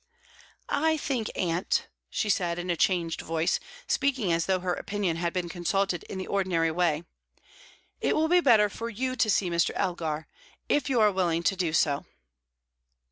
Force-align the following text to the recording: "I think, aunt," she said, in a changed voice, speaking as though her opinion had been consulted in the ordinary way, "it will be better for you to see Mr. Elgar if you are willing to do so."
"I 0.67 0.97
think, 0.97 1.29
aunt," 1.35 1.87
she 2.09 2.27
said, 2.27 2.57
in 2.57 2.71
a 2.71 2.75
changed 2.75 3.21
voice, 3.21 3.59
speaking 3.85 4.31
as 4.33 4.47
though 4.47 4.59
her 4.59 4.73
opinion 4.73 5.17
had 5.17 5.31
been 5.31 5.47
consulted 5.47 6.01
in 6.05 6.17
the 6.17 6.25
ordinary 6.25 6.71
way, 6.71 7.03
"it 7.99 8.15
will 8.15 8.27
be 8.27 8.39
better 8.39 8.67
for 8.67 8.89
you 8.89 9.15
to 9.15 9.29
see 9.29 9.51
Mr. 9.51 9.69
Elgar 9.75 10.25
if 10.67 10.89
you 10.89 10.99
are 11.01 11.11
willing 11.11 11.43
to 11.43 11.55
do 11.55 11.71
so." 11.71 12.03